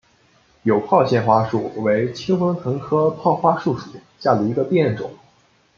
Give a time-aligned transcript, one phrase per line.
[0.63, 5.13] 有腺泡花树为清风藤科泡花树属下的一个变种。